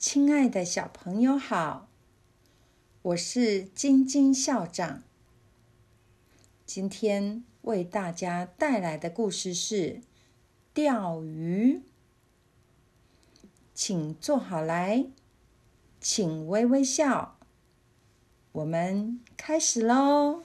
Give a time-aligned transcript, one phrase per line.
[0.00, 1.86] 亲爱的小朋友好，
[3.02, 5.02] 我是晶晶校长。
[6.64, 10.00] 今天为大家带来的故事是
[10.72, 11.82] 钓鱼，
[13.74, 15.04] 请坐好来，
[16.00, 17.36] 请微微笑，
[18.52, 20.42] 我们开始喽。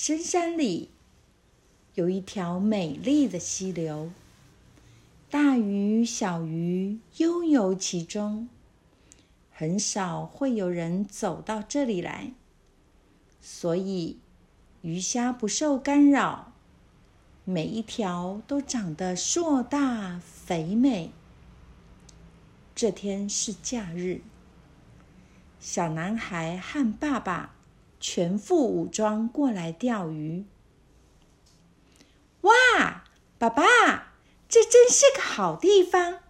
[0.00, 0.90] 深山里
[1.94, 4.12] 有一条美丽的溪流，
[5.28, 8.48] 大鱼小鱼悠游其中，
[9.50, 12.30] 很少会有人走到这里来，
[13.40, 14.18] 所以
[14.82, 16.52] 鱼虾不受干扰，
[17.44, 21.10] 每一条都长得硕大肥美。
[22.72, 24.20] 这天是假日，
[25.58, 27.57] 小男孩和爸爸。
[28.00, 30.44] 全副武装过来钓鱼。
[32.42, 33.04] 哇，
[33.38, 34.12] 爸爸，
[34.48, 36.20] 这真是个好地方！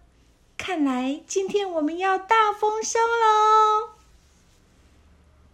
[0.56, 3.90] 看来今天我们要大丰收喽！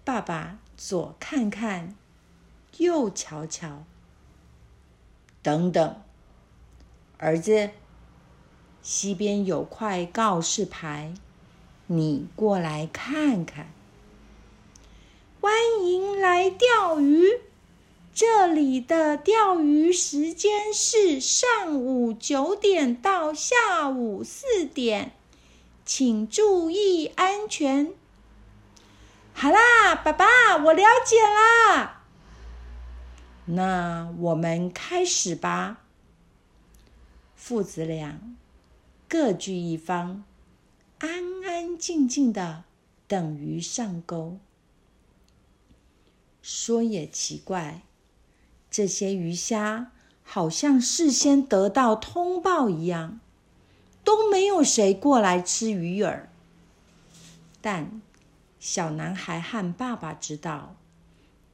[0.03, 1.95] 爸爸左看看，
[2.79, 3.85] 右瞧瞧。
[5.43, 6.03] 等等，
[7.19, 7.71] 儿子，
[8.81, 11.13] 西边有块告示牌，
[11.89, 13.69] 你过来看看。
[15.45, 15.53] 欢
[15.87, 17.39] 迎来钓鱼！
[18.15, 25.13] 这里的钓鱼时间是上午九点到下午四点，
[25.85, 27.93] 请注意安全。
[29.35, 32.07] 好啦，爸爸，我了解啦。
[33.45, 35.83] 那我们开始吧。
[37.37, 38.19] 父子俩
[39.07, 40.25] 各据一方，
[41.01, 42.65] 安安静静的
[43.07, 44.39] 等鱼上钩。
[46.47, 47.85] 说也奇怪，
[48.71, 49.93] 这些鱼虾
[50.23, 53.19] 好像事先得到通报一样，
[54.05, 56.27] 都没有谁过来吃鱼饵。
[57.63, 58.03] 但
[58.61, 60.77] 小男孩和爸爸知道，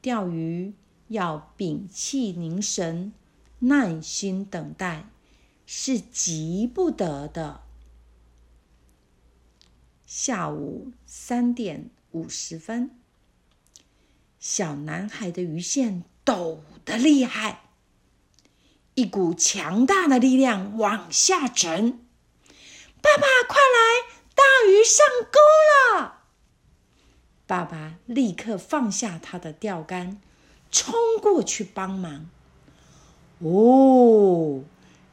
[0.02, 0.74] 钓鱼
[1.06, 3.12] 要屏气凝神，
[3.60, 5.08] 耐心等待，
[5.64, 7.60] 是急不得的。
[10.04, 12.90] 下午三点五十分。
[14.40, 17.64] 小男孩的鱼线抖得厉害，
[18.94, 22.00] 一股强大的力量往下沉。
[23.02, 24.16] 爸爸，快来！
[24.34, 26.22] 大鱼上钩了！
[27.46, 30.18] 爸爸立刻放下他的钓竿，
[30.70, 32.30] 冲过去帮忙。
[33.40, 34.64] 哦，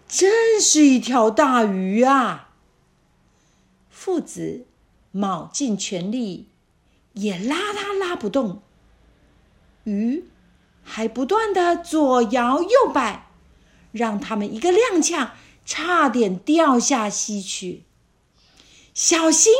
[0.07, 2.53] 真是一条大鱼啊！
[3.89, 4.65] 父子
[5.11, 6.47] 卯尽全力，
[7.11, 8.61] 也拉他拉不动。
[9.87, 10.25] 鱼
[10.83, 13.29] 还不断的左摇右摆，
[13.93, 15.29] 让他们一个踉跄，
[15.65, 17.83] 差点掉下溪去。
[18.93, 19.53] 小心！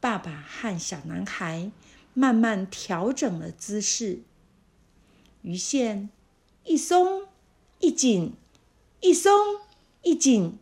[0.00, 1.72] 爸爸和小男孩
[2.12, 4.22] 慢慢调整了姿势，
[5.40, 6.10] 鱼线
[6.64, 7.26] 一松
[7.78, 8.34] 一紧，
[9.00, 9.60] 一松
[10.02, 10.58] 一紧，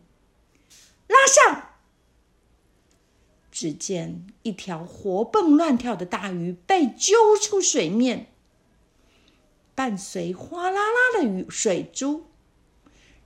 [1.07, 1.72] 拉上。
[3.63, 8.27] 只见一条活蹦乱跳的大鱼被揪出水面，
[9.73, 12.25] 伴随哗啦啦的雨水珠，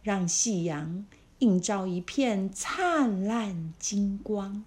[0.04, 1.08] 让夕阳
[1.40, 4.64] 映照一片灿烂金光。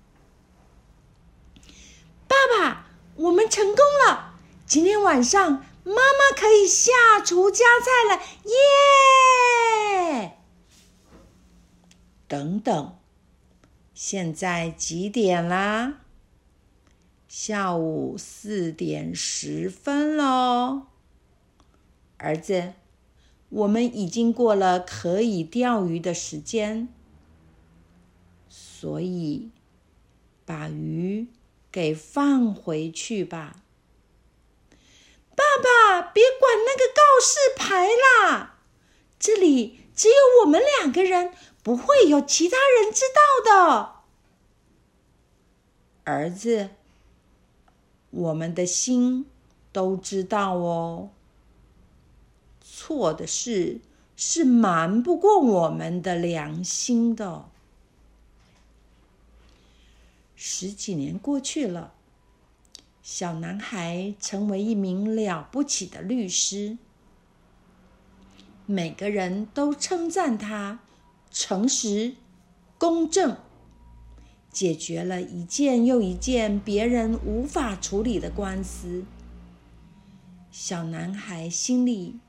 [2.27, 4.41] 爸爸，我们成功了！
[4.67, 5.53] 今天晚上
[5.85, 8.21] 妈妈可以下厨夹菜了，
[10.19, 10.37] 耶！
[12.27, 13.00] 等等。
[14.03, 16.01] 现在几点啦？
[17.29, 20.87] 下午四点十分喽。
[22.17, 22.73] 儿子，
[23.51, 26.89] 我们已经过了可以钓鱼的时间，
[28.49, 29.51] 所以
[30.47, 31.29] 把鱼
[31.71, 33.57] 给放回去吧。
[35.37, 38.61] 爸爸，别管那个告示牌啦，
[39.19, 41.35] 这里只有我们两个人。
[41.63, 43.93] 不会有其他人知道的，
[46.05, 46.71] 儿子，
[48.09, 49.27] 我们的心
[49.71, 51.11] 都知道哦。
[52.63, 53.81] 错的事
[54.17, 57.51] 是瞒不过我们的良心的。
[60.35, 61.93] 十几年过去了，
[63.03, 66.79] 小男孩成为一名了不起的律师，
[68.71, 70.79] 每个人都称赞他。
[71.29, 72.15] 诚实、
[72.79, 73.37] 公正，
[74.53, 79.05] 解决了一件又一件别人无法处理的官司。
[80.53, 82.21] 小男孩心里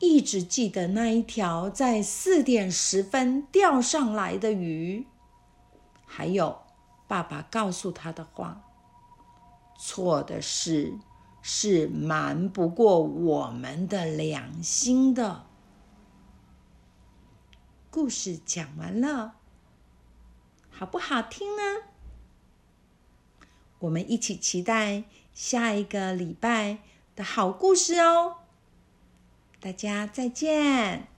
[0.00, 5.06] 一直记得那一条在四点十分钓上来的鱼，
[6.06, 6.60] 还有
[7.06, 8.62] 爸爸告诉他的话
[9.78, 10.94] ：“错的事
[11.42, 15.44] 是瞒不过我们的良心的。”
[17.90, 19.34] 故事讲完了，
[20.70, 21.62] 好不好听呢？
[23.80, 25.02] 我们一起期待
[25.34, 26.78] 下一个礼拜
[27.16, 28.36] 的好故事哦！
[29.58, 31.09] 大家再见。